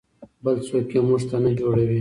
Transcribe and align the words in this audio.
بل 0.43 0.55
څوک 0.67 0.87
یې 0.95 1.01
موږ 1.07 1.21
ته 1.29 1.37
نه 1.43 1.51
جوړوي. 1.59 1.89